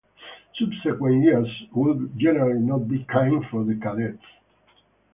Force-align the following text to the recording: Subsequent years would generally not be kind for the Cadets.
Subsequent 0.57 1.21
years 1.23 1.47
would 1.75 2.17
generally 2.17 2.59
not 2.59 2.87
be 2.89 3.03
kind 3.03 3.45
for 3.51 3.63
the 3.63 3.75
Cadets. 3.75 4.25